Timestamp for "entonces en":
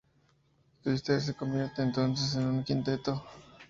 1.83-2.47